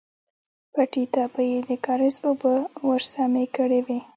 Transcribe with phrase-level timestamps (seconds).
[0.73, 2.53] پټي ته به يې د کاريز اوبه
[2.89, 3.99] ورسمې کړې وې.